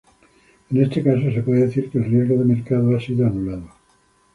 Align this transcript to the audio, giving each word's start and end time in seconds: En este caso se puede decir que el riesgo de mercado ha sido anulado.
En 0.71 0.81
este 0.81 1.03
caso 1.03 1.31
se 1.31 1.43
puede 1.43 1.67
decir 1.67 1.91
que 1.91 1.99
el 1.99 2.05
riesgo 2.05 2.35
de 2.39 2.45
mercado 2.45 2.97
ha 2.97 2.99
sido 2.99 3.27
anulado. 3.27 3.69